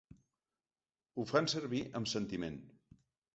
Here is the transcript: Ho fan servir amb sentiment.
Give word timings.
Ho 1.19 1.25
fan 1.33 1.49
servir 1.53 1.83
amb 2.01 2.11
sentiment. 2.13 2.59